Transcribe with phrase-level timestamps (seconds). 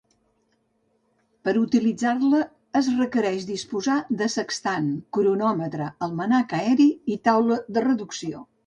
[1.47, 2.39] Per a utilitzar-la
[2.81, 8.49] es requereix disposar de sextant, cronòmetre, almanac aeri i taula de reducció.